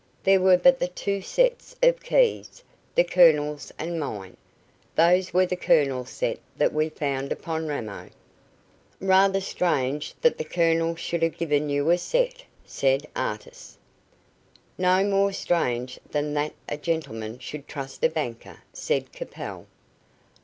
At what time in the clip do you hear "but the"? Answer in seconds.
0.57-0.87